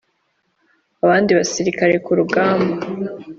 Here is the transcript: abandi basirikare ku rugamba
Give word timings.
abandi 1.03 1.31
basirikare 1.37 1.95
ku 2.05 2.11
rugamba 2.19 2.75